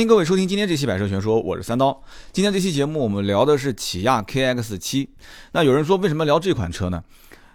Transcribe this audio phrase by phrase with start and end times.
[0.00, 2.02] 欢迎各位收听今天这期《百车全说》，我是三刀。
[2.32, 5.10] 今天这期节目我们聊的是起亚 KX 七。
[5.52, 7.04] 那有人说为什么聊这款车呢？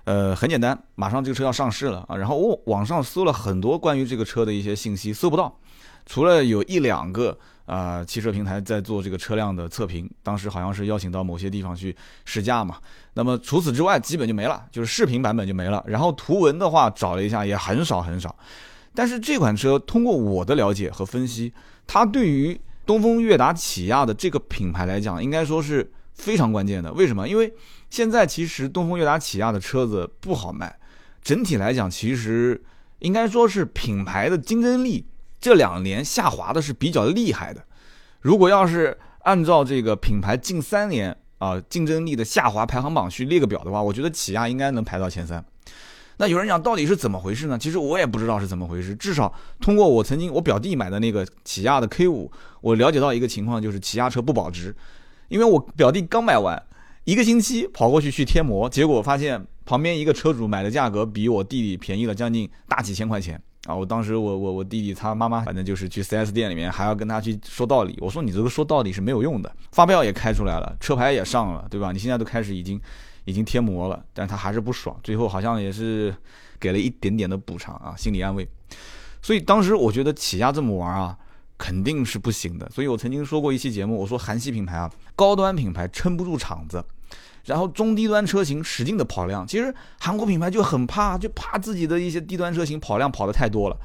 [0.03, 2.15] 呃，很简单，马上这个车要上市了啊。
[2.15, 5.57] 然后我网上搜了很多关于这个车的一些信息，搜不到。
[6.05, 7.35] 除了有一两个
[7.65, 12.77] 啊汽车平台在做这个车辆的测评，当时好像是邀请到某些地方去试驾嘛。
[13.15, 15.83] 那么除此之外，基本就没了，就是视频版本就没了。
[15.87, 18.35] 然后图文的话找了一下，也很少很少。
[18.93, 21.51] 但是这款车通过我的了解和分析。
[21.87, 26.93] 它对于东风悦达起亚的这个品牌来讲，应该说是非常关键的。
[26.93, 27.27] 为什么？
[27.27, 27.53] 因为
[27.89, 30.77] 现在其实东风悦达起亚的车子不好卖，
[31.21, 32.63] 整体来讲，其实
[32.99, 35.05] 应该说是品牌的竞争力
[35.39, 37.63] 这两年下滑的是比较厉害的。
[38.21, 45.43] 如果要是按照这个品牌近三年啊竞争力的下滑排行榜去列个表的话，我觉得起亚应该能排到前三。
[46.17, 47.57] 那有人讲到底是怎么回事呢？
[47.57, 48.95] 其实我也不知道是怎么回事。
[48.95, 54.73] 至少通过我曾经我表弟买的那个起亚的 K 五，我了解到一个情况，就是起亚车不保值。
[55.27, 56.61] 因为我表弟刚买完
[57.03, 63.75] 一个星期，跑过去去贴膜，结果发现旁边一个车主买的价格比我弟弟便宜了将近大几千块钱啊！
[63.75, 67.97] 我当时我我我弟弟他妈妈反正就是去 4S 店里面还要跟他去说道理。
[67.99, 71.91] 我说你这个说道理是没有用的，发票也开出来了，车牌也上了，对吧？
[71.91, 72.79] 你现在都开始已经。
[73.25, 76.15] 已经贴膜了，但他还是不爽，最后好像也是
[76.59, 78.47] 给了一点点的补偿啊，心理安慰。
[79.21, 81.17] 所以当时我觉得起亚这么玩啊，
[81.57, 82.69] 肯定是不行的。
[82.69, 86.85] 所以我曾经说过一期节目，我说韩系品牌啊，高端品牌撑不住场子，
[87.45, 89.47] 然后中低端车型使劲的跑量。
[89.47, 93.77] 其实韩国品牌就很怕，就怕自己的一些低端车型跑量跑的太多了。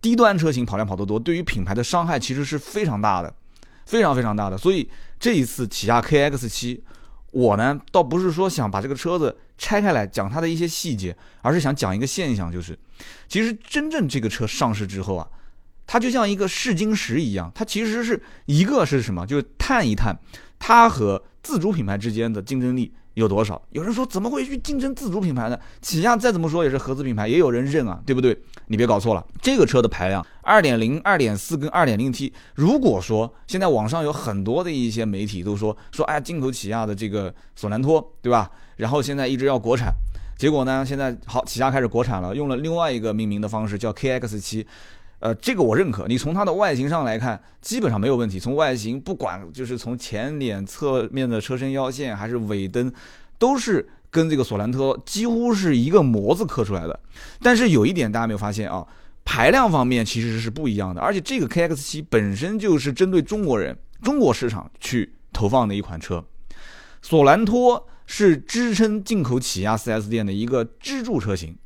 [0.00, 3.34] 低端车型跑量跑得多，对于品牌的伤害其实是非常大的，
[3.86, 4.56] 非常非常大的。
[4.56, 6.84] 所以这一次起亚 KX 七。
[7.30, 12.78] 我呢，倒不是说想把这个车子拆开来讲它的一些细节，而是想讲一个现象，就是，
[13.28, 15.28] 其实真正这个车上市之后啊，
[15.86, 20.18] 它就像一个试金石一样，它其实是一个是什么，就是探一探
[20.58, 22.92] 它和自主品牌之间的竞争力。
[23.18, 23.60] 有多少？
[23.70, 25.58] 有人说怎么会去竞争自主品牌呢？
[25.82, 28.38] 起亚再怎么说也是合资品牌，也有人认啊，对不对？
[28.68, 32.32] 你别搞错了，这个车的排量，二点零、二点四跟二点零 T。
[32.54, 38.48] 如果说现在网上有很多的一些媒体都说说，哎，进口起亚的这个索兰托，对吧？
[38.76, 39.92] 然后现在一直要国产，
[40.36, 44.64] 结果呢，现在好，起亚开始国产了，用了另外一个命名的方式，叫 KX 七。
[45.20, 46.06] 呃，这个我认可。
[46.06, 48.38] 你从它的外形上来看，基本上没有问题。
[48.38, 52.92] 从外形，不管就是从前脸、侧面的车身腰线，还是尾灯，
[53.38, 57.00] 都是跟这个索兰托几乎是一个模子刻出来的。
[57.40, 58.86] 但是有一点大家没有发现啊，
[59.24, 61.00] 排量方面其实是不一样的。
[61.00, 66.24] 而且这个 KX7 本身就是针对中国人、中国市场去投放的一款车，
[67.02, 71.56] 索兰托是支撑进口起亚 4S 店的一个支柱车型。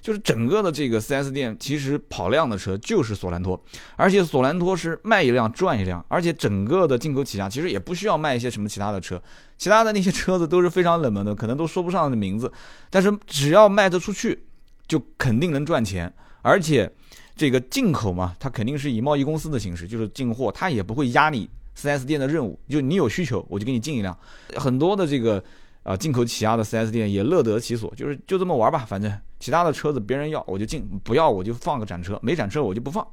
[0.00, 3.62] 就是整个的这个 4S 店，其实跑量的车就是索兰托，
[3.96, 9.20] 而且索兰托是卖一辆赚一辆，而且整个的进口起亚其实也不需要卖一些什么其他的车，
[9.56, 12.50] 其他的那些车子都是非常冷门的，可能都说不上的名字，
[12.90, 14.44] 但是只要卖得出去，
[14.86, 16.12] 就肯定能赚钱。
[16.42, 16.90] 而且
[17.36, 24.16] 这个进口嘛，它肯定是以贸易公司的形式，就是进货，它也不会压你 4S 店的任务，就你有需求我就给你进一辆。
[24.56, 25.42] 很多的这个
[25.82, 29.12] 啊进口起亚的 4S 店也乐得其所，就是就这么玩吧，反正。
[29.38, 33.06] 其他的车子别人要我就进，不要我就放个展车，没展车我就不放。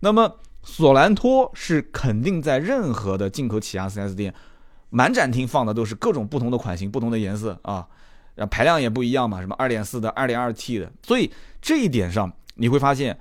[0.00, 4.32] 那么索兰托是肯定在任何的进口起亚 4S 店，
[4.90, 7.86] 满展厅放的都是各种不同的款型、不同的颜色啊，
[8.34, 10.92] 然后排量也不一样嘛，什么2.4的、2.2T 的。
[11.02, 11.30] 所以
[11.60, 13.18] 这一点上你会发现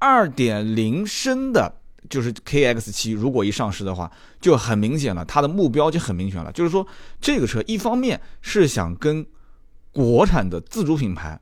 [0.00, 1.72] ，2.0升的，
[2.08, 4.10] 就是 KX7，如果一上市的话，
[4.40, 6.86] 就很明显了，它的目标就很明显了，就是说
[7.20, 9.26] 这个车一方面是想跟
[9.92, 11.40] 国产的自主品牌。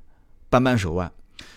[0.48, 1.10] 扳扳手腕，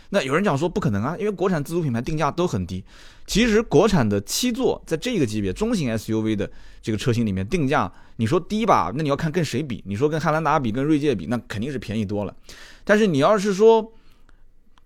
[0.09, 2.83] 那有人讲说不可能啊，因为国产自主品牌定价都很低。
[3.25, 6.49] 其实国产的七座在这个级别中型 SUV 的
[6.81, 9.83] 这个车型里面定价，你说低吧，那你要看跟谁比。
[9.85, 12.35] 你说跟汉兰达比，跟锐界比，那肯定是便宜多了。
[12.83, 13.93] 但是你要是说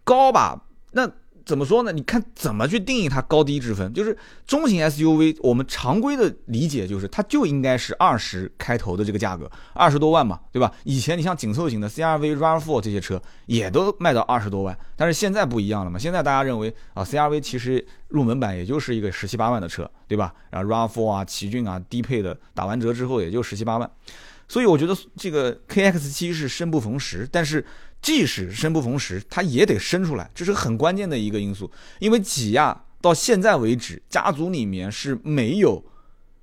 [0.03, 1.09] 高吧，那。
[1.45, 1.91] 怎么说呢？
[1.91, 3.93] 你看怎么去定义它高低之分？
[3.93, 4.17] 就是
[4.47, 10.71] 中型 SUV，我们常规的理解就是它就应该是二十开头的这个价格，二十多万嘛，对吧？
[10.83, 15.99] 以前你像紧凑型的 CRV、RAV4 这些车也都卖到二十多万，但是现在不一样了嘛。
[15.99, 20.33] 现在大家认为啊，CRV 其实入门版也就是一个十七八万的车，对吧？
[20.49, 23.89] 然后 RAV4 啊、奇骏啊，低配的打完折之后也就十七八万。
[24.47, 27.65] 所以我觉得这个 KX7 是生不逢时，但是。
[28.03, 31.71] 即使生不逢时，它也得生出来，这是很关键的一个因素。
[31.99, 35.83] 因为起亚到现在为止，家族里面是没有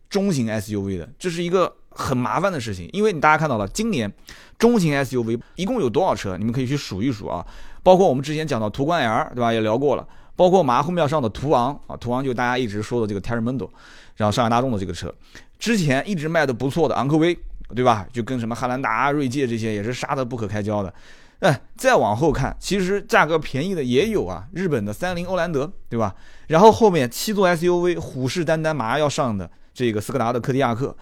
[0.08, 2.88] 中型 SUV 的，这是一个很麻烦的事情。
[2.92, 4.10] 因为你大家看到了，今年
[4.58, 6.38] 中型 SUV 一共有多少车？
[6.38, 7.46] 你们可以去数一数啊。
[7.82, 9.52] 包括我们之前讲到途观 L，对吧？
[9.52, 10.08] 也聊过了。
[10.36, 13.68] 包括马后面上的途昂啊，途昂就大家一直说的这个 Terramondo，
[14.16, 15.14] 然后上海大众的这个车，
[15.58, 17.38] 之前一直卖的不错的昂科威，
[17.74, 18.06] 对吧？
[18.10, 20.92] 就跟什么汉兰达、锐界这些也是杀的不可开交的。
[21.40, 26.14] 哎，再往后看，其实价格便宜的也有啊，日本的三菱欧蓝德，对吧？
[26.48, 30.94] 然后后面七座 SUV 虎视眈眈，马上要上的这个斯柯达的柯迪亚克，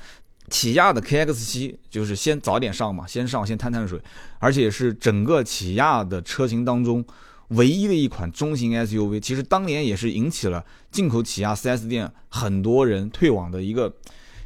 [0.48, 4.00] 起亚的 KX7 就是先早点上嘛，先上先探探水，
[4.38, 7.04] 而且是整个起亚的车型当中
[7.48, 9.18] 唯一的一款中型 SUV。
[9.18, 13.92] 其实当年也是引起了进口起亚 4S 店很多人退网的一个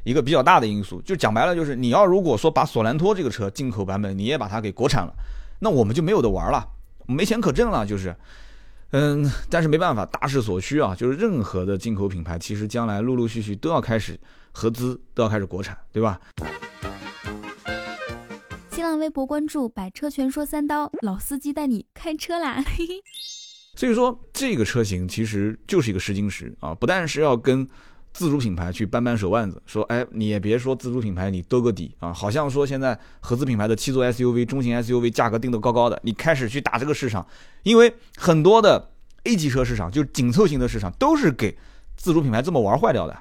[0.04, 1.02] 一个比较大的因素。
[1.02, 5.12] 就讲白了，就是你要如果说把索兰托这个车进口版本你也把它给国产了。
[5.64, 6.66] 那我们就没有的玩了，
[7.06, 8.12] 没钱可挣了，就是，
[8.90, 14.18] 嗯，但是没办法，大势所趋啊，就是任何的进口品牌，其实将来陆陆续续都要开始
[14.50, 16.20] 合资，都要开始国产，对吧？
[18.72, 22.60] 新浪微博关注“百车全说三刀”，老司机带你开车啦！
[23.76, 27.68] 所以说，这个车型其实就是一个试金石啊，不但是要跟。
[28.12, 37.26] 自主品牌去扳扳手腕子，说，哎，你也别说自主品牌，你兜个底啊，好像说现在合资品牌的七座 SUV、中型 SUV 价格定得高高的，你开始去打这个市场，
[37.62, 38.90] 因为很多的
[39.24, 41.56] A 级车市场就是紧凑型的市场，都是给
[41.96, 43.16] 自主品牌这么玩坏掉的。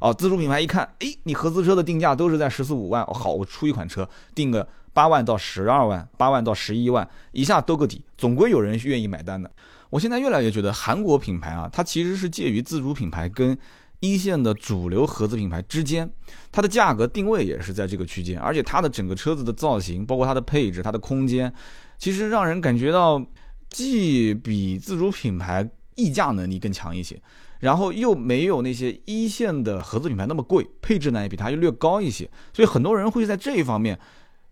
[0.00, 9.48] 哦，自主品牌一看，哎，你合资车的定价都是在十四五万，好，我出一款车定个八万到十二万，八万到十一万，一下兜个底，总归有人愿意买单的。
[9.90, 13.56] 我现在越来越觉得韩国品牌啊，它其实是介于自主品牌跟
[14.02, 16.10] 一线的主流合资品牌之间，
[16.50, 21.52] 它的价格定位也是在这个区间，而且它的整个车子的造型，包括它的配置、它的空间，
[21.98, 23.24] 其实让人感觉到
[23.70, 27.22] 既比自主品牌溢价能力更强一些，
[27.60, 33.96] 然后又没有那些一线的合资品牌那么贵，配置呢也比它又略高一些，所以很多人会在这一方面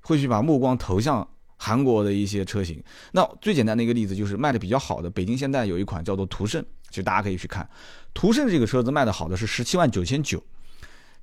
[0.02, 2.80] 会去把目光投向韩国的一些车型。
[3.10, 6.64] 那最简单的一个例子就是卖的比较好的北京现代有一款叫做途胜。
[6.90, 7.66] 其实大家可以去看，
[8.12, 10.42] 途胜这个车子卖的好的是十七万九千九，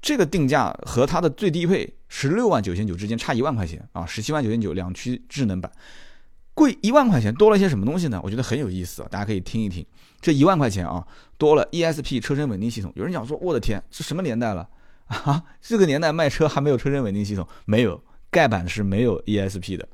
[0.02, 5.72] 这个定价和它的最低配十六万九千九之间差一万块钱啊，十七万九千九两驱智能版，
[6.54, 8.20] 贵一万块钱多了些什么东西呢？
[8.24, 9.86] 我觉得很有意思啊，大家可以听一听。
[10.22, 11.06] 这一万块钱啊，
[11.38, 12.92] 多了 ESP 车身稳定系统。
[12.96, 14.68] 有人讲说，我的天，是什么年代了
[15.08, 15.44] 啊？
[15.62, 17.48] 这个年代卖车还没有车身稳定系统？
[17.66, 19.88] 没有，盖板是没有 ESP 的。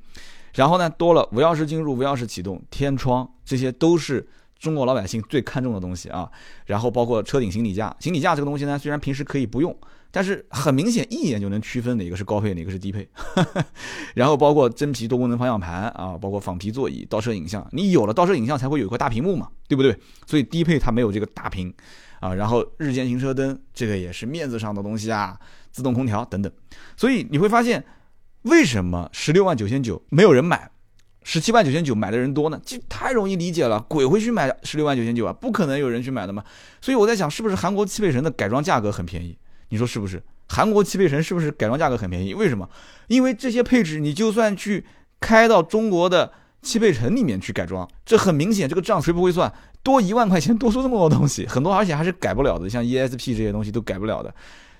[0.54, 4.28] 然后呢，多了无钥匙进入、无钥匙启动、天窗，这些都是。
[4.64, 6.32] 中国老百姓最看重的东西啊，
[6.66, 9.78] 然后包括车顶行李架，行李架这个东西呢，虽然平时可以不用，
[10.10, 13.06] 但是很明显一眼就能区分哪个是高配，哪个是低配。
[14.16, 19.94] 然后包括真皮多功能方向盘啊，包括仿皮座椅、倒车影像，你有了倒车影像才会有一块大屏幕嘛，对不对？
[20.26, 21.74] 所以低配它没有这个大屏
[22.22, 25.38] 啊，然后日间行车灯这个也是面子上的东西啊，
[25.72, 26.50] 自动空调等等，
[26.96, 27.84] 所以你会发现
[28.44, 30.70] 为什么十六万九千九没有人买？
[31.24, 33.80] 十七万九千九买的人多呢，这太容易理解了。
[33.88, 35.34] 鬼会去买十六万九千九啊？
[35.34, 36.44] 不可能有人去买的嘛。
[36.82, 39.38] 所以我在想，是不是韩国汽配城的改装价格很便宜？
[39.70, 40.22] 你说是不是？
[40.50, 42.34] 韩国汽配城是不是改装价格很便宜？
[42.34, 42.70] 为什么？
[43.08, 44.86] 因为这些配置，你就算去
[45.20, 46.32] 开到中国的
[46.62, 49.52] 汽配城里面去改装，这很明显，这个账谁不会算？
[49.82, 54.34] 多一万块钱，多出这么多东西，很多而且还是改不了的，像 ESP 这些东西都改不了的。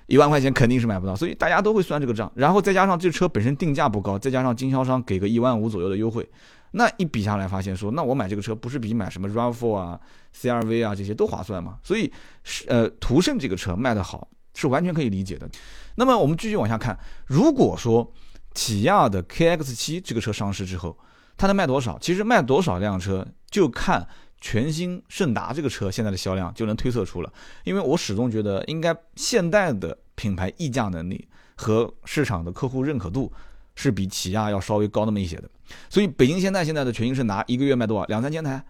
[0.06, 6.28] 一万块钱肯定是买不到，所以大家都会算这个账，然后再加上这车本身定价不高，再加上经销商给个一万五左右的优惠，
[6.72, 10.00] 那一比下来发现说，那我买这个车不是比买什么 RAV4 啊、
[10.38, 11.78] CRV 啊这些都划算吗？
[11.82, 12.12] 所以
[12.42, 15.48] 是呃途胜这个车卖的好是完全可以理解的。
[15.96, 18.12] 那么我们继续往下看，如果说
[18.52, 20.98] 起亚的 KX7 这个车上市之后，
[21.36, 21.98] 它能卖多少？
[21.98, 24.06] 其实卖多少辆车就看。
[24.44, 27.32] 全新胜达这个车现在的销量就能推测出了，
[27.64, 33.32] 因为我始终觉得应该现代的品牌溢价能力和市场的客户认可度
[33.74, 35.48] 是比起亚要稍微高那么一些的，
[35.88, 38.04] 所以北京现代现在的全新胜达一个月卖多少？
[38.04, 38.62] 两三千台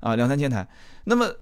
[0.00, 0.68] 啊，两三千台。
[1.04, 1.32] 那么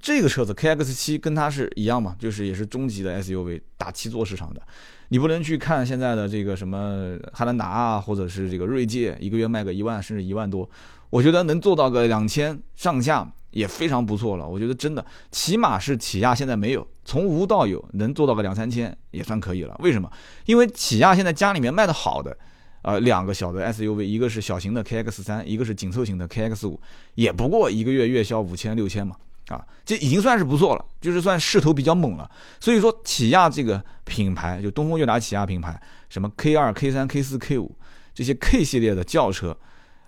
[0.00, 4.62] 这个车子 KX7 跟它是一样嘛，就是也是中级的 SUV 大七座市场的，
[5.08, 10.66] 你不能去看现在的这个什么汉兰达啊，或者是这个锐界，一个月卖个一万甚至一万多。
[11.10, 14.46] 我觉得能做到个两千上下也非常不错了。
[14.46, 19.74] 我觉得真的，起码是起亚现在没有，从无到有能做到个两三千也算可以了。
[19.80, 20.10] 为什么？
[20.44, 22.36] 因为起亚现在家里面卖的好的，
[22.82, 26.78] 呃，两个小的 SUV，一个是小型的 KX 三，一个是紧凑型的 KX 五，
[27.14, 29.16] 也不过一个月月销五千六千嘛，
[29.48, 32.30] 啊，这已经算是不错了，就是算势头比较猛了。
[32.60, 37.74] 所以说，起亚这个品牌，就东风悦达起亚品牌，什么 K 二、K 三、K 四、K 五
[38.12, 39.56] 这些 K 系列的轿车。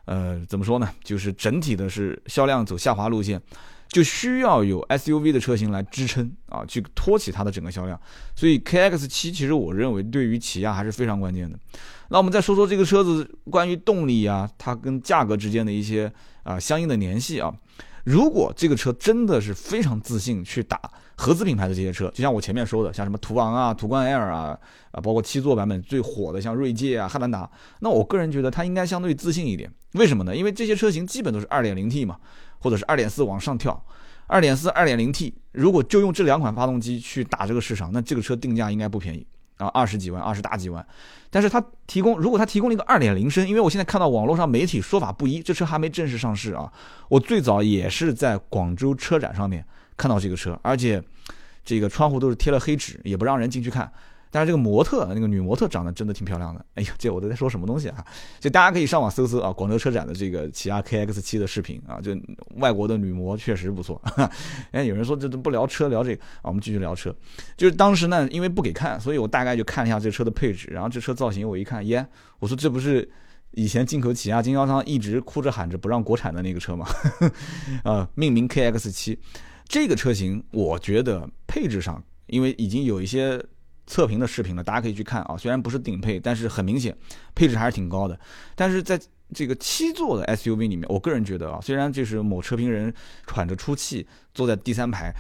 [0.09, 0.89] 呃，怎么说呢？
[1.05, 3.39] 就是整体的是销量走下滑路线，
[3.89, 8.01] 就需要有 SUV 的车型来支撑啊，去托起它的整个销量。
[8.35, 11.59] 所以 KX 七其实我认为对于起亚还是非常关键的。
[12.09, 16.11] 那我们再说说这个车子关于动力啊，它跟价格之间的一些
[16.43, 17.55] 啊相应的联系啊。
[18.05, 20.81] 如果这个车真的是非常自信去打
[21.17, 24.59] 合资品牌的这些车，就像我前面说的，像什么途昂啊、途观 L 啊
[24.93, 27.51] 啊，包括七座版本最火的像锐界啊、汉兰达，
[27.81, 29.71] 那我个人觉得它应该相对自信一点。
[29.93, 30.37] 为什么呢？
[30.37, 32.17] 因为这些车型基本都是 2.0T 嘛，
[32.59, 33.85] 或者是2.4往上跳。
[34.29, 39.27] 2.4、2.0T，如果就用这两款发动机去打这个市场，那这个车定价应该不便宜
[39.59, 40.85] 啊，二十几万、二十大几万。
[41.31, 46.73] 但是它提供，如果它提供了一个二点零升，因为我现在看到网络上媒体说法不一，这车还没正式上市啊。
[47.09, 49.65] 我最早也是在广州车展上面
[49.97, 51.03] 看到这个车，而且
[51.65, 53.93] 这个窗户都是贴了黑纸，也不让人进去看。
[54.31, 56.65] 但是这个模特，那个女模特长得真的挺漂亮的。
[56.75, 58.05] 哎呀，这我都在说什么东西啊？
[58.39, 62.17] 就大家可以上网搜搜啊，广州车展的这个起亚 KX7 的视频啊，就
[62.57, 64.01] 外国的女模确实不错。
[64.73, 67.15] 哎，有人说这都不聊车聊这个啊，我们继续聊车。
[67.57, 72.07] 就是当时呢，因为不给看，所以我大概就看了一下这车的配置，然后这车造型我一看，耶，
[72.39, 73.09] 我说这不是
[73.53, 76.87] 以前进口起亚经销商一直哭着喊着不让国产的那个车吗？
[77.85, 79.17] 啊， 命名 KX7
[79.67, 83.43] 这个车型，我觉得配置上，因为已经有一些。
[83.89, 85.37] 测评的视频了，大家可以去看啊。
[85.37, 86.97] 虽然不是顶配，但是很明显
[87.35, 88.17] 配置还是挺高的。
[88.55, 89.01] 但是在
[89.35, 92.93] 这个七座的 SUV 里面，我个人觉得啊，虽然就是某车评人
[93.27, 95.13] 喘着粗气坐在第三排，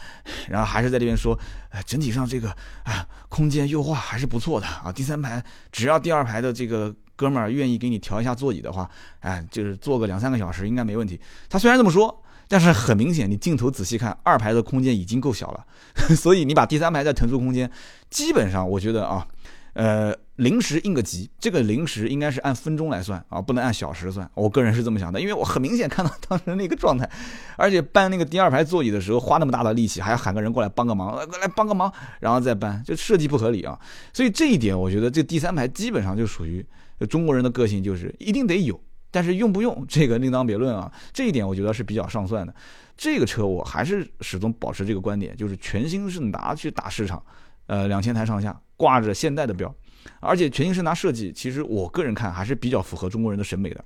[0.48, 1.38] 然后还是在这边说，
[1.70, 2.50] 哎，整体上这个
[2.84, 4.90] 啊空间优化还是不错的啊。
[4.90, 8.90] 第三排只要第二排的这个哥们儿愿意给你调一下座椅的话，
[9.20, 11.20] 哎，就是坐个两三个小时应该没问题。
[11.48, 12.22] 他虽然这么说。
[12.54, 15.66] 但是很明显，你镜头仔细看，二排的空间已经够小了，
[16.14, 17.68] 所以你把第三排再腾出空间，
[18.10, 19.26] 基本上我觉得啊，
[19.72, 24.30] 呃，临时应个急，这个临时应该是按分钟来算啊，不能按小时算。
[24.34, 27.10] 我个人是这么想的，因为我很明显看到当时那个状态，
[27.56, 33.76] 而且搬那个第二排座椅的时候花那么大的力气，还要喊个人过来帮个忙，来帮个忙，然后再搬，就设计不合理啊。
[34.12, 36.64] 所以这一点，我觉得这第三排基本上就属于
[37.10, 38.80] 中国人的个性，就是一定得有。
[39.14, 42.52] 但是用不用 这个另当别论啊，这一点我觉得是比较上算的。
[42.96, 47.24] 这个车我还是始终保持这个观点，就是全新胜达去打市场，
[47.66, 49.72] 呃，两千台上下挂着现代的标，
[50.18, 53.84] 而且全新胜达设计其实我个人看还是比较符合中国人的审美的，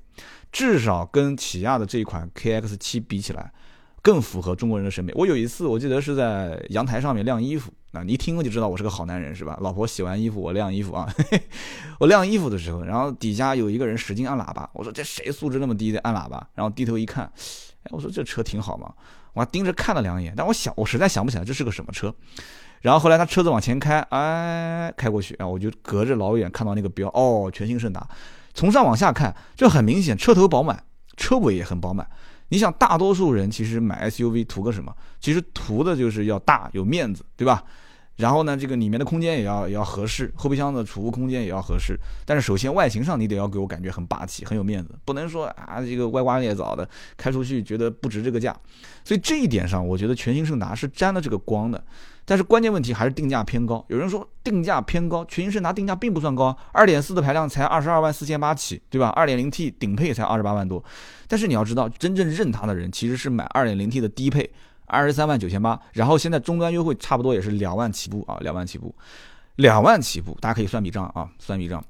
[0.51, 3.53] 至少跟起亚的这一款 KX 七比起来。
[4.09, 5.13] 更符合中国人的审美。
[5.15, 9.59] 我有一次，我记得是在阳台上面晾衣服，啊，你一听就知道我是个好男人，是吧？
[9.61, 11.07] 老婆洗完衣服，我晾衣服啊。
[12.01, 16.49] 我晾衣服的时候，然后底下有一个人使劲按喇叭，我说这谁素质那么低的按喇叭？
[16.55, 17.31] 然后低头一看，
[17.83, 18.91] 哎，我说这车挺好嘛，
[19.35, 22.15] 我还盯着看了两眼，但我想我实在想不起来这是个什么车。
[22.81, 28.09] 然后后来他车子往前开，哎，开过去啊，我就隔着老远看到那个标，哦，全新胜达。
[28.55, 30.83] 从上往下看，就很明显，车头饱满，
[31.19, 32.09] 车尾也很饱满。
[32.49, 34.95] 你想，大多数人其实买 SUV 图个什么？
[35.21, 37.63] 其实图的就是要大，有面子，对吧？
[38.17, 41.97] 然后呢，这个里面的空间也要也要合适，后备箱的储物空间也要合适。
[42.27, 48.57] 但是首先外形上你得要给我感觉很霸气，很有面子，不能说啊这个歪瓜裂枣的，开出去觉得不值这个价。
[49.05, 51.85] 所以这一点上，我觉得全新胜达是沾了这个光的。
[52.29, 53.83] 但是关键问题还是定价偏高。
[53.89, 59.09] 有人说定价偏高，全新胜达定价并不算高，二点四的排量才二十二万四千八起，对吧？
[59.17, 60.85] 二点零 T 顶配才二十八万多。
[61.27, 64.51] 但是你要知道，真正认它的人其实是买二点零 T 的低配，
[64.85, 65.81] 二十三万九千八。
[65.95, 68.95] 然后现在终端优惠差不多也是两万起步啊，两万起步，
[69.57, 71.83] 两万起步，大家可以算笔账啊，算笔账。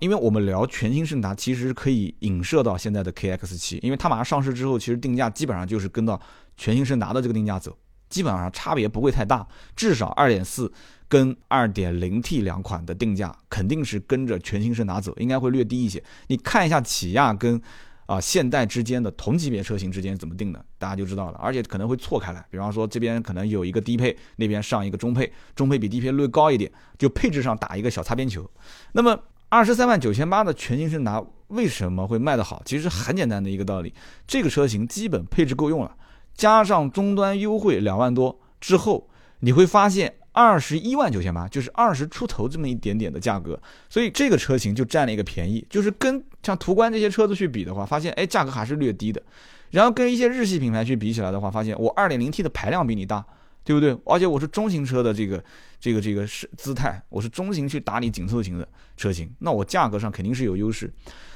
[0.00, 6.20] 因为我们聊全新胜达，其实可以影射到现在的 KX 七，因为它马上上市之后，其实定价基本上就是跟到
[6.56, 7.78] 全新胜达的这个定价走。
[8.08, 10.72] 基本上差别不会太大，至少二点四
[11.08, 16.02] 跟二点零 T 两款的定价肯定是跟着全新胜达走，应该会略低一些。
[16.28, 17.60] 你看一下起亚跟
[18.06, 21.38] 啊现代之间的同级别车型之间怎么定的，大家就知道了。
[21.38, 28.48] 而且可能会错开来，比方说这边可能有一个低配，那边上一个中配，中配比低配略高一点，就配置上打一个小擦边球。
[28.92, 29.18] 那么
[29.48, 32.62] 二十三万九千八的全新胜达为什么会卖得好？
[32.64, 33.94] 其实很简单的一个道理，
[34.26, 35.96] 这个车型基本配置够用了。
[36.34, 39.08] 加上终端优惠两万多之后，
[39.40, 45.64] 你会发现二十一万九千八，就是二十出头这么一点点的价格，所以这个车型就占了一个便宜。
[45.70, 49.22] 就是跟像途观这些车子去比的话，发现哎价格还是略低的。
[49.70, 53.24] 然后跟一些日系品牌去比起来的话，发现我二点零 T 的排量比你大，
[53.64, 53.96] 对不对？
[54.04, 55.42] 而且我是中型车的这个
[55.80, 60.92] 这个这个是姿态，我是中型去打你紧凑型的车型，那我价格上肯定是有优势。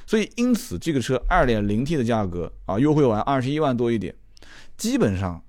[0.06, 4.14] 所以因此这个车二点零 T 的价格啊，优惠完二十一万多一点。
[4.78, 5.42] 基本上，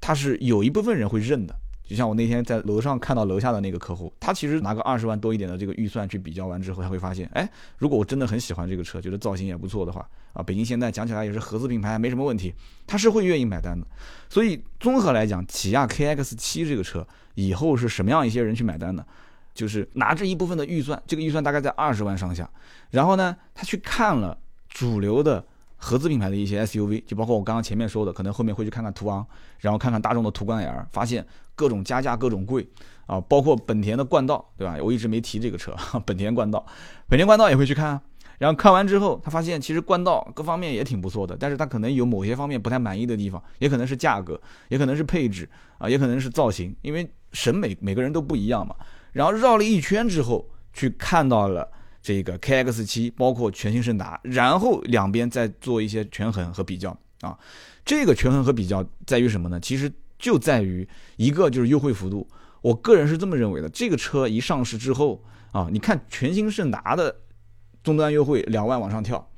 [0.00, 1.56] 他是有一部分人会认的。
[1.88, 12.52] 就像我那天在楼上看到楼下的那个客户，他其实拿个二十万多一点的这个预算去比较完之后，他会发现，哎，如果我真的很喜欢这个车，觉得造型也不错的话，啊，北京现代讲起来也是合资品牌，没什么问题，
[12.88, 13.86] 他是会愿意买单的。
[14.28, 17.06] 所以综合来讲，起亚 KX7 这个车
[17.36, 19.06] 以后是什么样一些人去买单呢？
[19.54, 22.50] 就是拿着一部分的预算，这个预算大概在二十万上下，
[22.90, 24.36] 然后呢，他去看了
[24.68, 25.46] 主流的。
[25.76, 29.26] 合资品牌的一些 SUV，就包括我刚刚前面说的，可能后面会去看看途昂，
[29.60, 32.66] 然后看看大众的途观 L，发现各种加价各种贵
[33.06, 34.76] 啊，包括本田的冠道，对吧？
[34.82, 35.74] 我一直没提这个车，
[36.06, 36.64] 本田冠道，
[37.08, 37.86] 本田冠道也会去看。
[37.88, 38.02] 啊
[38.38, 48.76] 然后看完之后，他发现其实冠道各方面也挺不错的，但是他可能有某些方面不太满意的地方，也可能是价格，也可能是配置啊，也可能是造型，因为审美每个人都不一样嘛。
[49.12, 51.66] 然后绕了一圈之后，去看到了
[52.06, 57.36] 这个 KX7，包括全新胜达，然后两边再做一些权衡和比较啊。
[57.84, 59.58] 这个权衡和比较在于什么呢？
[59.58, 62.24] 其实就在于一个就是优惠幅度，
[62.60, 63.68] 我个人是这么认为的。
[63.70, 65.20] 这个车一上市之后
[65.50, 67.16] 啊，你看全新胜达的。
[67.82, 69.30] 终端优惠两万往上跳，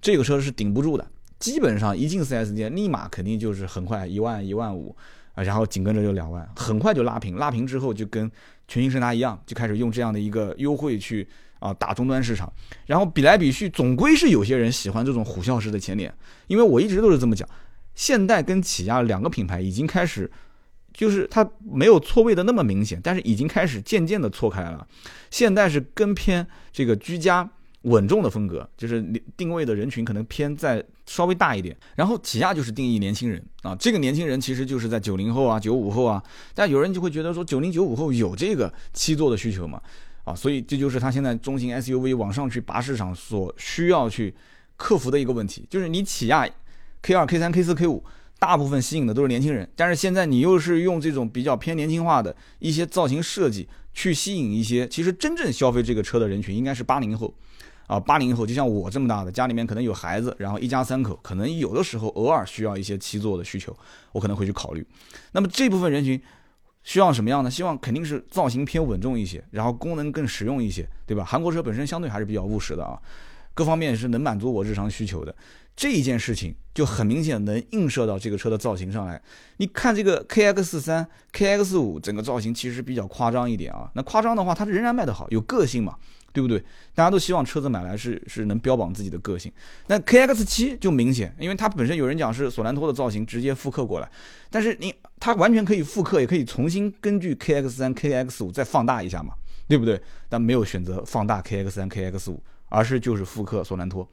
[0.00, 1.04] 这个车是顶不住的。
[1.40, 4.96] 基本上一进 4S 店，立马肯定就是很快一万一万五
[5.34, 7.34] 啊，然后紧跟着就两万，很快就拉平。
[7.34, 8.30] 拉平之后就跟
[8.68, 11.26] 全新胜达一样，就开始用这样的一个优惠去
[11.58, 12.52] 啊打终端市场。
[12.86, 16.12] 然后比来比去，总归是有些人喜欢这种虎啸式的前脸。
[16.46, 17.48] 因为我一直都是这么讲，
[17.94, 20.30] 现代跟起亚两个品牌已经开始，
[20.92, 24.86] 就是它没有错位的那么明显，但是已经开始渐渐的错开了。
[25.30, 27.50] 现代是更偏这个居家。
[27.82, 29.00] 稳重的风格，就是
[29.36, 31.76] 定位的人群可能偏在稍微大一点。
[31.94, 36.20] 然后起亚就是定义年轻人啊，这个年轻人其实就是在九零后啊、九五后啊。
[36.52, 39.80] 但有人就会觉得说，九零九五后有这个七座的需求嘛？
[40.26, 44.34] 啊，所以这就是他现在中型 SUV 往上去拔市场所需要去
[44.76, 46.46] 克服的一个问题，就是你起亚
[47.00, 48.02] K 二、K 三、K 四、K 五，
[48.40, 57.32] 大部分吸引的都是年轻人，但是现在你又是用这种比较偏年轻化的一些造型设计去吸引一些，其实真正消费这个车的人群应该是八零后。
[57.86, 63.72] 啊，八零后就像我这么大的，家里面可能有孩子，然后一家三口，可能有的时候偶尔需要一些七座的需求，
[64.10, 64.84] 我可能会去考虑。
[65.30, 66.20] 那么这部分人群
[66.86, 67.50] 希望什么样呢？
[67.50, 71.24] 希望肯定是造型偏稳重一些，然后功能更实用一些，对吧？
[71.24, 72.96] 韩国车本身相对还是比较务实的啊，
[73.54, 75.34] 各方面是能满足我日常需求的。
[75.74, 79.20] 这一件事情就很明显能映射到这个车的造型上来。
[79.56, 85.96] 你看这个 KX 三、KX 五整个造型其实比较夸张一点啊，那夸张的话，它仍然卖得好，有个性嘛。
[86.32, 86.62] 对不对？
[86.94, 89.50] 大家都希望车子买来是是能标榜自己的个性。
[89.86, 94.10] 那 KX 七就明显，因为它本身有人讲是索兰托的造型直接复刻过来，
[94.50, 99.34] 但是你它完全可以复刻，也可以重新根据 KX 三、KX 五再放大一下嘛，
[99.66, 100.00] 对不对？
[100.28, 104.08] 但没有选择放大 KX 三、KX 五，而是就是复刻索兰托，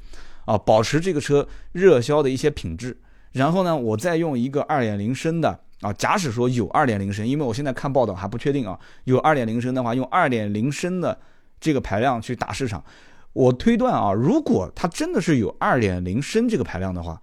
[0.45, 2.97] 啊，保持这个车热销的一些品质。
[3.31, 11.19] 然后呢，我再用一个2.0升的啊，假使说有2.0升，因为我现在看报道还不确定啊，有2.0升的话，用2.0升的。
[11.59, 12.83] 这个排量去打市场，
[13.31, 17.21] 我推断啊，如果它真的是有二点零升这个排量的话，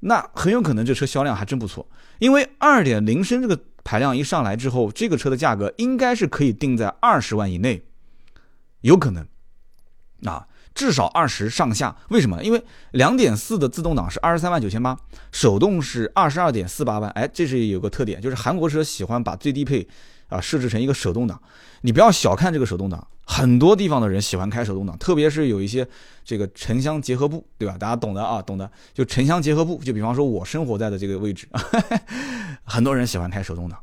[0.00, 1.88] 那很有可能这车销量还真不错。
[2.18, 7.84] 因为二点零升这个排量一上来之后，这个车的价格应该是可以定在二十万以内，
[8.80, 9.26] 有可能，
[10.24, 11.96] 啊，至少二十上下。
[12.10, 12.42] 为什么？
[12.42, 14.98] 因为两点四的自动挡是二十三万九千八，
[15.32, 17.10] 手动是二十二点四八万。
[17.10, 19.88] 哎，这是有个特点，就是韩国车喜欢把最低配。
[20.28, 21.40] 啊，设置成一个手动挡，
[21.80, 25.86] 你不要小看这个手动挡，很多地方的人喜欢开手动挡，特别是有一些
[26.24, 27.76] 这个城乡结合部，对吧？
[27.76, 28.68] 大家懂的啊，懂的。
[28.94, 31.46] 就城乡结合部，就比方说我生活在的这个位置，
[32.64, 33.78] 很多人喜欢开手动挡，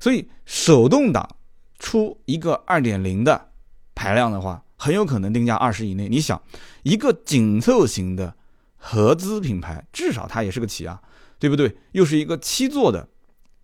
[0.00, 1.36] 所以手动挡
[1.78, 3.50] 出一个二点零的
[3.94, 6.08] 排量的话，很有可能定价二十以内。
[6.08, 6.40] 你想，
[6.82, 8.34] 一个紧凑型的
[8.78, 10.98] 合资品牌，至少它也是个起亚，
[11.38, 11.76] 对不对？
[11.92, 13.06] 又是一个七座的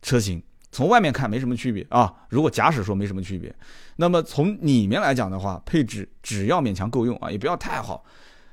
[0.02, 0.42] 车型。
[0.74, 3.54] 从外面看没什么区别啊，如果假使说没什么区别，
[3.94, 8.04] 那么从里面来讲的话，配置只要勉强够用啊，也不要太好。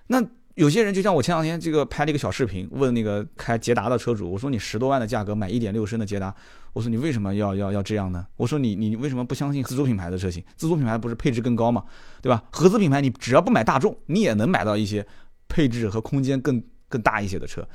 [0.05, 6.31] 那有些人就像我前两天这个拍了一个小视频，问那个开捷达的车主，我说你十多万的价格买一点六升的捷达，
[6.73, 8.27] 我说你为什么要要要这样呢？
[8.37, 10.43] 我说你你为什么不相信自主品牌的车型？
[10.55, 11.83] 自主品牌不是配置更高吗？
[12.21, 12.43] 对吧？
[12.51, 15.03] 合资品牌你只要不买大众，你也能买到一些
[15.47, 17.67] 配置和空间更更大一些的车。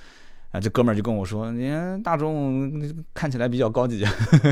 [0.57, 2.73] 啊，这哥们儿就跟我说：“你看大众
[3.12, 4.03] 看起来比较高级，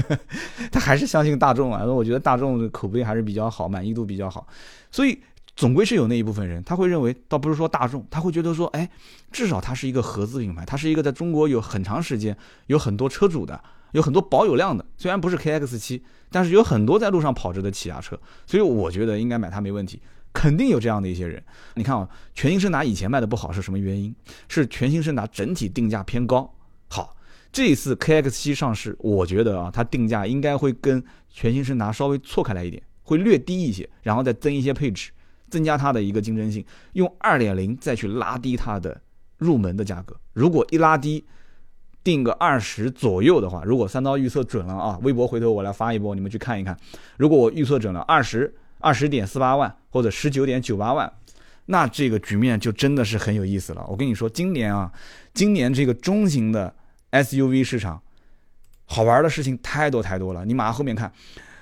[0.70, 1.82] 他还是相信大众啊。
[1.82, 4.46] 我觉得大众的口碑还是比较好，满意度比较好。
[4.90, 5.18] 所以
[5.56, 8.86] 总归是有那一部分人，他会认为，倒不是说大众，他会觉得说，哎，
[9.32, 12.36] 至少它是一个合资品牌，它是一个在中国有很长时间、
[12.66, 13.58] 有很多车主的、
[13.92, 14.84] 有很多保有量的。
[14.98, 20.02] 虽然不是 KX 七，但是有很多在路上跑着的起亚车，所以我觉得应该买它没问题。”
[20.34, 21.42] 肯定有这样的一些人，
[21.74, 24.14] 你看啊，全新胜达以前卖的不好是什么原因？
[24.48, 26.52] 是全新胜达整体定价偏高。
[26.88, 27.16] 好，
[27.52, 35.12] 这一次 KX 七上市，我觉得啊，它定价应该会跟全新胜达稍微错开来一点，会略低一些，然后再增一些配置，
[35.48, 36.62] 增加它的一个竞争性，
[36.94, 39.00] 用二点零再去拉低它的
[39.38, 40.14] 入门的价格。
[40.32, 41.24] 如果一拉低，
[42.02, 46.76] 定个二十左右的话，如果三刀预测准了啊，微博回头我来发一波，你们去看一看。
[47.16, 48.52] 如果我预测准了二十。
[48.84, 51.10] 二十点四八万或者十九点九八万，
[51.64, 53.82] 那这个局面就真的是很有意思了。
[53.88, 54.92] 我跟你说，今年啊，
[55.32, 56.74] 今年这个中型的
[57.10, 58.02] SUV 市场，
[58.84, 60.44] 好玩的事情太多太多了。
[60.44, 61.10] 你马上后面看，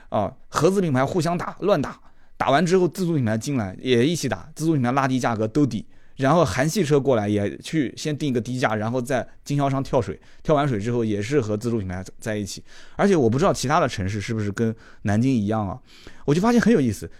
[0.08, 1.96] 啊，合资品牌互相打，乱打，
[2.36, 5.86] 打完之后自主品牌进来也一起打，自主品牌拉低价格兜底。
[6.16, 12.62] 然后韩系车过来也去先定一个低价，然后在经销商跳水，跳完水之后也是和自主品牌在一起。
[12.96, 15.78] 而且我不知道其他的城市是不是跟南京一样啊？
[16.24, 17.10] 我就发现很有意思，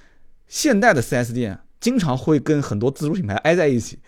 [0.46, 3.98] 现代的 4S 店经常会跟很多自主品牌挨在一起。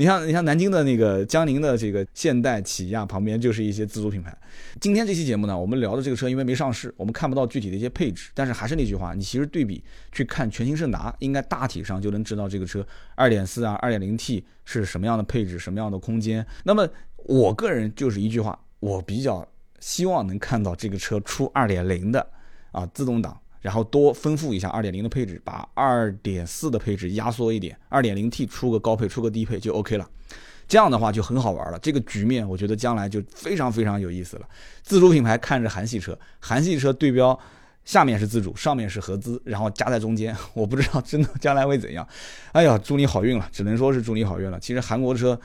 [0.00, 4.34] 你像你像南京的那个江宁的这个现代起亚旁边就是一些自主品牌。
[4.80, 8.30] 今天这期节目呢，我们聊的这个车因为没上市，我们看不到具体的一些配置。
[8.32, 12.80] 但是还是那句话，你其实对比去看全新胜达，应该大体上就能知道这个车
[13.18, 16.46] 2.4啊、2.0T 是什么样的配置、什么样的空间。
[16.64, 16.88] 那么
[17.26, 19.46] 我个人就是一句话，我比较
[19.80, 22.26] 希望能看到这个车出2.0的
[22.72, 23.38] 啊自动挡。
[23.60, 30.08] 然后多丰富一下二点零的配置，把二点四的配置压缩一点，二点零 T 出个高配，出个低配就 OK 了。
[30.66, 31.78] 这样的话就很好玩了。
[31.80, 34.48] 这个局面我觉得将来就非常非常有意思了。
[34.82, 37.36] 自主品牌看着韩系车，韩系车对标
[37.84, 42.06] 下面是自主，上面是合资，然后夹在中间， 我不知道真的将来会怎样。
[42.52, 44.60] 哎呀，祝你好运了，只能说是祝你好运了。
[44.60, 45.38] 其实韩国车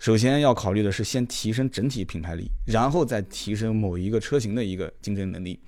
[0.00, 5.60] 首先要考虑的是先提升整体品牌力，然后再提升某一个车型的一个竞争能力。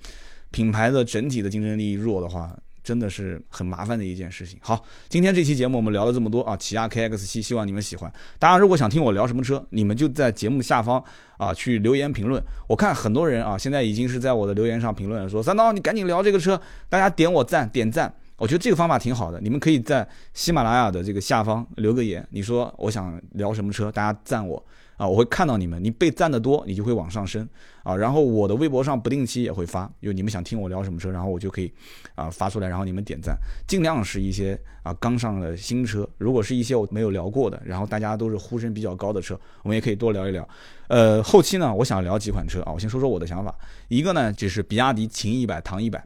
[0.57, 2.51] 品牌的整体的竞争力弱的话，
[2.83, 4.57] 真的是很麻烦的一件事情。
[4.59, 8.11] 好，今天这期节目我们聊了这么多啊，起亚 KX7，希望你们喜欢。
[8.39, 11.03] 大家如果想听我聊什么车，你们就在节目下方
[11.37, 12.41] 啊去留言评论。
[12.67, 18.11] 我看很多人啊，现在已经是在我的留言上评论说：“三刀，你赶紧聊这个车。”大家点我赞，点赞。
[18.37, 19.39] 我觉得这个方法挺好的。
[19.39, 24.65] 你们可以在喜马拉雅的这个下方留个言，你说我想聊什么车，大家赞我。
[24.97, 27.47] 啊，我会看到你们，你被赞的多，你就会往上升
[27.83, 27.95] 啊。
[27.95, 31.71] 然后我的微博上不定期也会发，就你们想听我聊什么车，然后我就可以
[32.15, 36.07] 啊发出来，然后你们点赞，尽量是一些啊刚上的新车。
[36.17, 40.47] 如果是一些我没有聊过的，然后大家都是呼声比较高的车，我们也可以多聊一聊。
[40.87, 43.53] 呃，后期呢，我想聊几款车啊，我先说说我的想法。
[43.89, 46.03] 一个呢就是比亚迪秦一百、唐一百，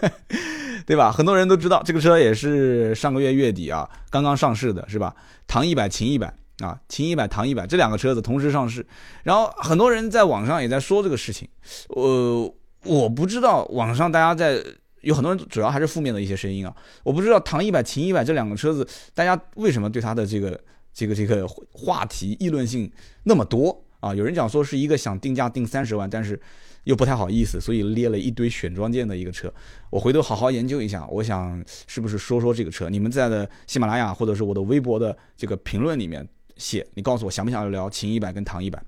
[0.86, 1.12] 对吧？
[1.12, 5.14] 很多人都知道这个车也是上个月月底啊刚刚上市的，是吧？
[5.46, 6.32] 唐一百、秦一百。
[6.60, 8.86] 啊，秦一百、唐一百这两个车子同时上市，
[9.24, 11.46] 然后很多人在网上也在说这个事情，
[11.88, 14.64] 呃，我不知道网上大家在
[15.02, 20.58] 有很多人主要还是负面的一些声音啊，我不知道唐一百、秦一百这两个车子大家为什么对它的这个
[20.94, 22.90] 这个这个话题议论性
[23.24, 24.14] 那么多啊？
[24.14, 26.40] 有人讲说是一个想定价定三十万，但是
[26.84, 29.52] 又不太好意思，所以列了一堆选装件的一个车。
[29.90, 32.88] 我回头好好研究一下，我想是不是说说这个车？
[32.88, 36.26] 你们在的喜马拉雅或者是我的微博的这个评论里面。
[36.56, 38.82] 写，你告诉我想不想要聊秦一百跟唐一百？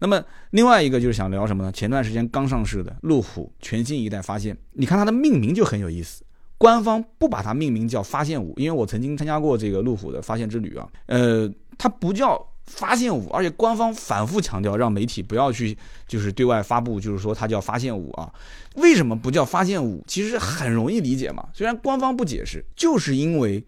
[0.00, 1.72] 那么另外一个就是想聊什么呢？
[1.72, 6.22] 前段时间刚上市的路虎全新一代发现，你看它的命名就很有意思，
[6.58, 18.30] 官方不把它命名叫发现五，因为我曾经参加过这个路虎的发现之旅啊，呃，它不叫发现五，而且官方反复强调让媒体不要去就是对外发布，就是说它叫发现五啊。
[18.76, 20.04] 为什么不叫发现五？
[20.06, 23.64] 其实很容易理解嘛，虽然官方不解释，就是因为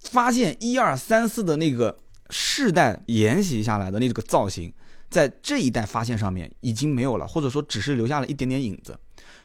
[0.00, 1.96] 发现一二三四的那个。
[2.30, 4.72] 世代沿袭下来的那个造型，
[5.08, 8.98] 在这一代发现上面已经没有了，或者说只是留下了一点点影子。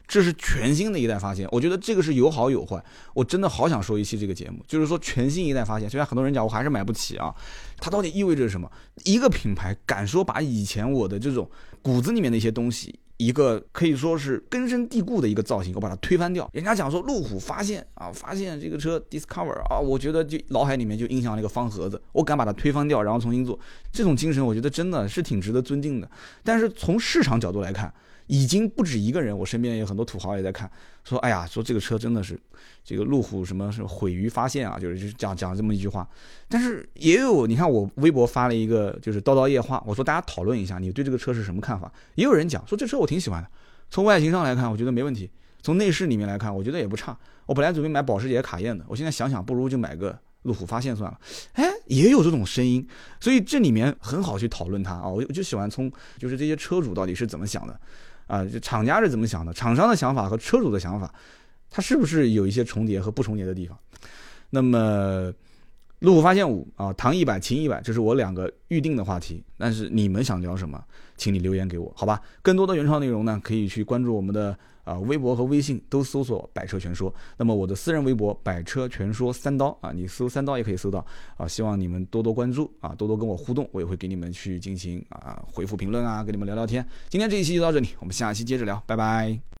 [0.08, 2.84] 这是全新的一代发现，我觉得这个是有好有坏。
[3.14, 7.34] 我真的好想说一期这个节目，就是说全新一代发现，虽然很多人讲我还是买不起啊，
[7.78, 8.70] 它到底意味着什么？
[9.04, 11.48] 一个品牌敢说把以前我的这种
[11.80, 12.98] 骨子里面的一些东西。
[13.24, 16.48] 一个可以说是根深蒂固的一个造型，我把它推翻掉。
[16.52, 23.58] 人家讲说路虎发现啊，发现这个车 Discover 啊，我觉得就脑海里面就印象那个方盒子，我敢把它推翻掉，然后重新做，
[23.92, 26.10] 这种精神我觉得真的是挺值得尊敬的。
[26.42, 27.92] 但是从市场角度来看，
[28.26, 30.70] 已经不止一个人，我身边有很多土豪也在看，
[31.04, 32.38] 说哎呀，说这个车真的是
[32.84, 36.08] 这个路虎什么是毁于发现啊，就是就是讲讲这么一句话。
[36.48, 41.92] 但是也有你看我微博发了一个就是叨叨夜话，我说大家讨论一下，你对这个车是什么看法？
[42.14, 43.48] 也有人讲说这车我挺喜欢的，
[43.90, 45.30] 从外形上来看我觉得没问题，
[45.62, 47.16] 从内饰里面来看我觉得也不差。
[47.46, 51.18] 我本来准备买保时捷卡宴的，我现在想想不如就买个路虎发现算了。
[51.54, 52.86] 哎，也有这种声音，
[53.20, 55.08] 所以这里面很好去讨论它啊。
[55.08, 57.78] 我就喜欢从就是这些车主到底是怎么想的。
[58.32, 59.52] 啊，就厂家是怎么想的？
[59.52, 61.12] 厂商的想法和车主的想法，
[61.68, 63.78] 它是不是有一些重叠和不重叠的地方？
[64.48, 65.30] 那么，
[65.98, 69.44] 路虎发现五啊，唐一百、秦一百，这是我两个预定的话题。
[69.58, 70.82] 但是你们想聊什么，
[71.18, 72.22] 请你留言给我，好吧？
[72.40, 74.56] 更多的原创内容呢，可以去关注我们的。
[74.84, 77.12] 啊，微博和微信都搜索“百车全说”。
[77.36, 81.04] 那么我的私人微博“百车全说三刀”啊，你搜三刀也可以搜到。
[81.36, 86.86] 啊，希望你们多多关注啊，多多跟我互动，我也会给你们去进行啊回复评论啊，跟你们聊聊天。
[87.08, 89.42] 今天这一期就到这里，我们下期接着聊，拜拜。